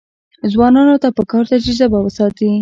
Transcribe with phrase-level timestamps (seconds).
[0.51, 2.51] ځوانانو ته پکار ده چې، ژبه وساتي.